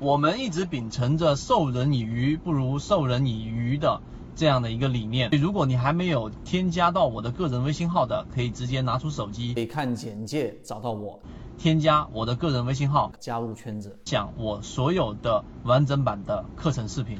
[0.00, 4.00] 我们一直秉承着授人以鱼不如授人以渔的
[4.34, 5.28] 这样的一个理念。
[5.32, 11.20] 如果你还没有添加到我的个人微信号的，可以直接拿出手机，可以看简介找到我，
[11.58, 17.18] 添加我的个人微信号，加入圈子，讲我所有的完整版的课程视频。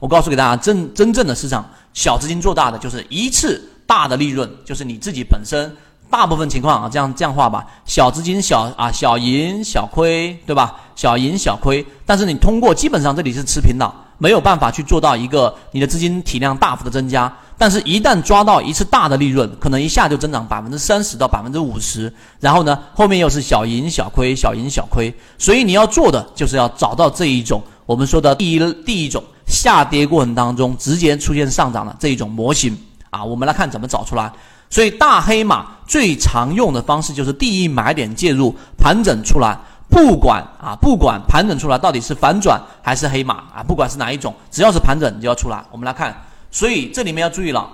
[0.00, 5.74] 我告诉给大家，真真正的市场小资金做大的就是一次大的利润，就是你自己本身。
[6.10, 10.74] 大部分情况啊，这样这样画吧，小资金小啊，小盈小亏，对吧？
[10.96, 17.32] 小盈小亏，但是你通过基本上这里是持平的，没有办法去做到一个你的资金体量大幅的增加。
[17.56, 25.14] 但是，一旦抓到一次大的利润，可能一下就增长百分之三十到百分之五十，然后呢，后面又是小盈小亏，小盈小亏。
[25.36, 32.74] 所以你要做的就是要找到这一种我们说的第一第一种下跌过程当中直接出现上涨的这一种模型
[33.10, 34.32] 啊，我们来看怎么找出来。
[34.70, 39.58] 所以大黑马最常用的方式就是第一买点介入盘整出来，
[39.90, 45.60] 不管啊不管盘整出来到底是反转还是黑马啊，不管是哪一种，只要是盘整就要出来。
[45.72, 46.16] 我们来看，
[46.52, 47.68] 所以这里面要注意了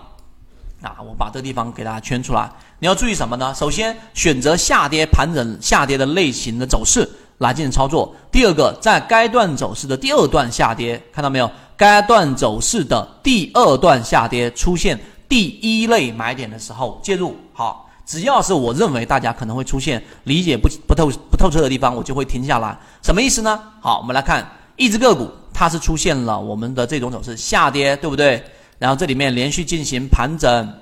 [0.80, 2.50] 啊，我把这个地方给大家圈出来。
[2.78, 3.55] 你要注意什么呢？
[3.55, 7.06] 首先选择下跌盘整下跌的类型的走势
[7.38, 8.14] 来进行操作。
[8.33, 11.50] 第二个，在该段走势的第二段下跌，看到没有？
[11.77, 14.98] 该段走势的第二段下跌出现。
[15.28, 22.78] 第一类买点的时候介入，好，只要是我认为大家可能会出现理解不不透不透彻的地方，我就会停下来。
[23.02, 23.60] 什么意思呢？
[23.80, 28.42] 好，我们来看一只个股，它是出现了我们的这种走势下跌，对不对？
[28.78, 30.72] 然后这里面连续进行盘整，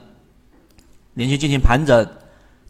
[1.15, 2.07] 连续进行盘整，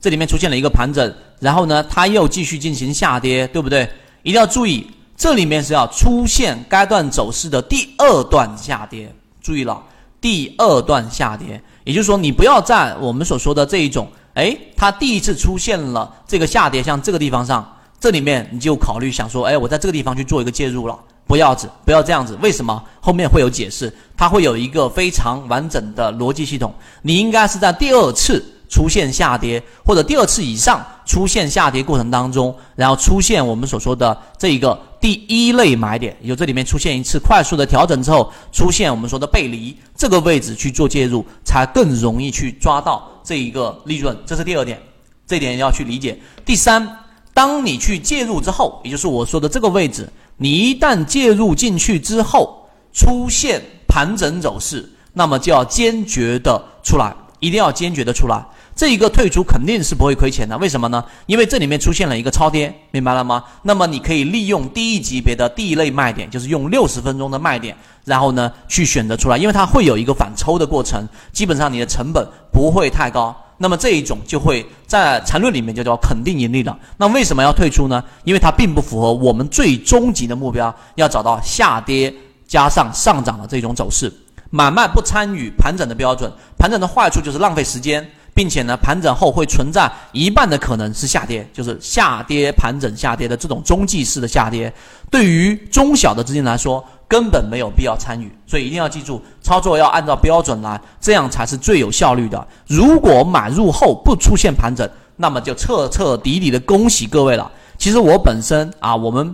[0.00, 3.88] 这里面出现了一个盘整，然后呢，它又继续进行下跌，对不对？
[4.22, 4.86] 一定要注意，
[5.16, 9.82] 这里面是要出现该段走势的第二段下跌，注意了。
[10.24, 17.62] 第二段下跌，也就是说，你不要在我们所说的这一种，哎，它第一次出现了这个下跌，像这个地方上，
[18.00, 22.82] 这里面你就考虑想说，哎，我在这个地方去做一个介入了，不要子，不要这样子，为什么？
[23.02, 28.42] 后面会有解释，它会有一个非常完整的逻辑系统，你应该是在第二次。
[28.66, 44.16] 出现下跌，或者第二次以上出现下跌过程当中，然后出现我们所说的这一个第一类买点，也就这里面出现一次快速的调整之后，出现我们说的背离这个位置去做介入，才更容易去抓到这一个利润。
[44.24, 44.80] 这是第二点，
[45.26, 46.18] 这点要去理解。
[46.42, 46.88] 第三，
[47.34, 58.44] 当你去介入之后，也就是我说的这个位置，你一旦介入进去之后，出现盘整走势，那么就要坚决的出来，一定要坚决的出来。
[58.76, 61.04] 这一个退出肯定是不会亏钱的，为什么呢？
[61.26, 63.44] 因为这里面出现了一个超跌，明白了吗？
[63.62, 73.34] 那么你可以利用第一级别的第一类卖点，就是用六十分钟的卖点，然后呢去选择出来，因为它会有一个反抽的过程，基本上你的成本不会太高。
[73.56, 76.76] 那么这一种就会在缠论里面就叫肯定盈利的。
[76.96, 78.02] 那为什么要退出呢？
[78.24, 82.12] 因为它并不符合我们最终极的目标，要找到下跌
[82.48, 84.12] 加上上涨的这种走势。
[84.54, 88.08] 买卖不参与盘整的标准，盘整的坏处就是浪费时间。
[88.36, 94.74] 并且呢，盘整后会存在一半的可能是下跌，就是下跌盘整下跌的这种中继式的下跌，
[95.08, 102.44] 对于中小的资金来说根本没有必要参与，所以一定要记住，操作要按照标准来，这样才是最有效率的。
[102.66, 107.48] 如果买入后不出现盘整，那么就彻彻底底的恭喜各位了。
[107.78, 109.32] 其实我本身啊，我们。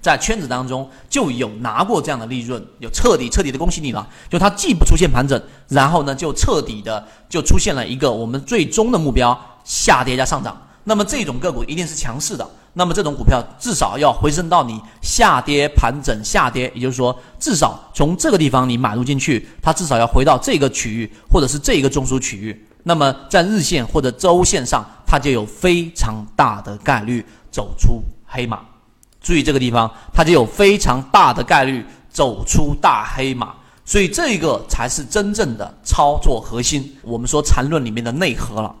[0.00, 4.08] 在圈子当中就有拿过这样的利润，有彻底彻底的恭喜你了。
[4.28, 10.60] 就它既不出现盘整，然后呢就彻底的就出现了一个我们最终的目标下跌加上涨。
[10.84, 12.48] 那么这种个股一定是强势的。
[12.72, 22.66] 那么这种股票至少要回升到你下跌盘整下跌，也就是说至少从这个地方你买入进去，它至少要回到这个区域或者是这个中枢区域。
[22.84, 28.60] 那么在日线或者周线上，它就有非常大的概率走出黑马。
[29.20, 33.54] 注意这个地方，它就有非常大的概率走出大黑马，
[33.84, 36.96] 所以这个才是真正的操作核心。
[37.02, 38.74] 我们说缠论里面的内核了。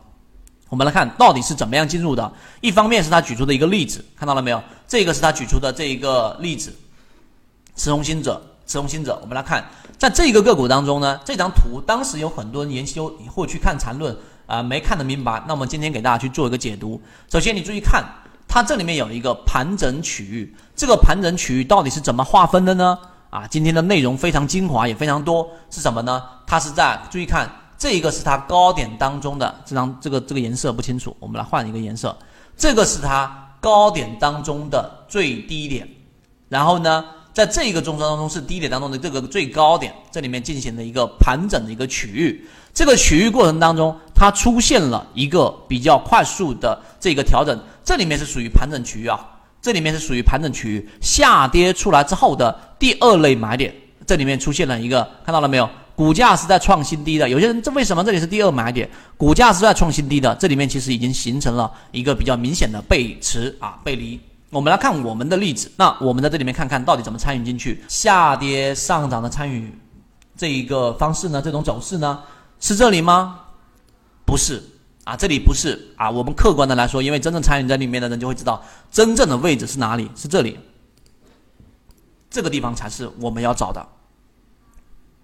[0.68, 2.32] 我们来看到底是怎么样进入的。
[2.60, 4.62] 一方面是他举出的一个例子，看到了没有？
[4.86, 6.72] 这个是他举出的这一个例子。
[7.76, 9.18] 持红心者，持红心者。
[9.20, 9.68] 我们来看，
[9.98, 14.16] 在这个个股当中呢，这张图当时有很多人研究或去看缠论
[14.46, 15.42] 啊，没看得明白。
[15.46, 17.02] 那我们今天给大家去做一个解读。
[17.30, 18.04] 首先，你注意看。
[18.50, 22.98] 它这里面有一个盘整区域，这个盘整区域到底是怎么划分的呢？
[23.30, 26.20] 啊，今天的内容非常精华，也非常多，是什么呢？
[26.48, 27.48] 它是在注意看，
[27.78, 32.18] 这一个是它高点当中的这张，这个这个颜色不清楚，我们来换一个颜色。
[32.56, 35.88] 这个是它高点当中的最低点，
[36.48, 42.44] 然后呢，在这一个中枢当中是低点当中的这个最高点，这里面进行了一个盘整的一个区域。
[42.74, 49.18] 这个区域过程当中，它出现了一个比较快速的这个调整，这里面是属于盘整区域啊。
[49.62, 53.74] 这里面是属于盘整区域，下跌出来之后的第二类买点，
[54.06, 55.68] 这里面出现了一个，看到了没有？
[55.94, 58.88] 股价是在创新低的，有些人这为什么这里是第二买点？
[59.18, 64.18] 股价是在创新低的，这里面其实已经形成了一个比较明显的背驰啊背离。
[64.48, 69.70] 我们来看我们的例子，那我们在这里面看看到底怎么参与进去下跌上涨的参与
[70.38, 71.42] 这一个方式呢？
[71.42, 72.18] 这种走势呢
[72.60, 73.40] 是这里吗？
[74.24, 74.62] 不是
[75.04, 76.10] 啊，这里不是啊。
[76.10, 80.10] 我们客观的来说，因为真正参与在里面的人就会知道，真正的位置是哪里？
[80.14, 80.58] 是这里，
[82.30, 83.86] 这个地方才是我们要找的。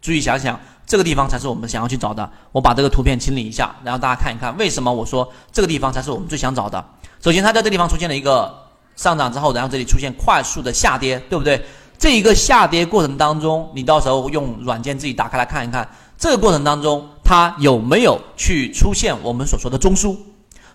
[0.00, 2.31] 注意想想，这个地方才是我们想要去找的。
[2.52, 6.84] 我把这个图片清理一下，然后大家看一看，为什么我说这个地方才是我们最想找的？
[7.20, 8.55] 首先，它在这地方出现了一个
[8.94, 11.64] 上涨之后，然后这里出现快速的下跌，对不对？
[11.99, 15.88] 这一个下跌过程当中，你到时候用软件自己打开来看一看，
[16.19, 20.17] 这个过程当中它有没有去出现我们所说的中枢？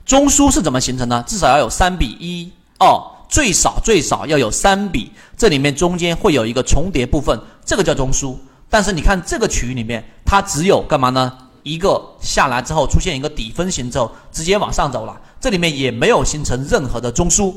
[0.06, 1.24] 中枢是怎么形成呢？
[1.26, 8.36] 至少要有三比一哦，最少最少要有三比，这里面中间会有一个重叠部分，这个叫中枢。
[8.70, 11.32] 但是你看这个区域里面，它只有干嘛呢？
[11.64, 17.54] 一个下来之后出现一个底分型之后，直接往上走了，这里面也没有形成任何的中枢，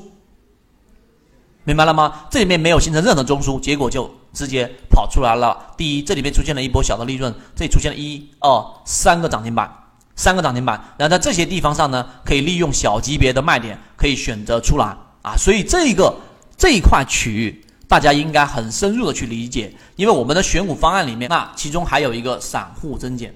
[1.65, 2.27] 明白了吗？
[2.31, 5.75] 这里面没有形成任何中枢，结果就直接跑出来了。
[5.77, 9.71] 第一，这里面出现了一波小的利润，这里出现了一二三个涨停板，
[10.15, 15.35] 三个涨停板，然后在这些地方上呢，可以利用小级别的卖点，可以选择出来啊。
[15.37, 16.15] 所以这个
[16.57, 17.61] 这一块区域。
[17.87, 23.33] 大家应该很深入的去理解，因为我们的选股方案里面，那其中还有一个散户增减，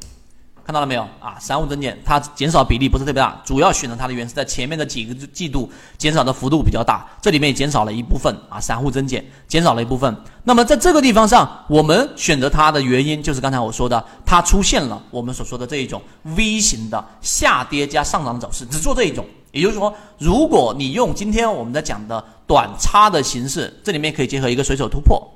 [0.69, 1.35] 看到了没有啊？
[1.41, 5.67] 散户增减，它减少比例不是特别大，主要选择它的原因是在前面的几个季度
[5.97, 10.15] 减少的幅度比较大，这里面也减少了一部分啊，散户增减减少了一部分。
[10.45, 16.03] 那么在这个地方上，我们选择它的原因就是刚才我说的，它出现了我们所说的这一种
[16.37, 19.25] V 型的下跌加上涨的走势，只做这一种。
[19.53, 25.27] 也就是说，如果你用今天我们在讲的短差的形式，这里面可以结合一个随手突破，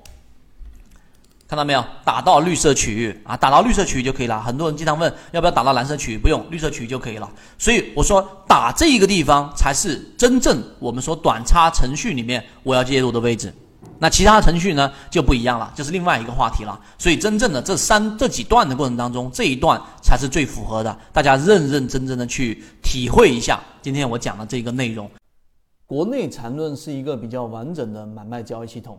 [1.53, 1.85] 看到没有？
[2.03, 4.43] 打到绿色区域啊，打到绿色区域就可以了。
[4.43, 7.31] 很多人经常问要不要打到蓝色区域，不用，绿色区域就可以了。
[7.59, 13.53] 所以我说打这一个地方才是真正我们说短差程序里面我要介入的位置。
[13.99, 16.81] 那其他程序呢就不一样了，就是另外一个话题了。
[16.97, 20.99] 所以真正的这三这几段的过程当中，这一段才是最符合的。
[21.13, 25.07] 大家认认真真的去体会一下今天我讲的这个内容。
[25.85, 28.99] 国内缠论是一个比较完整的买卖交易系统，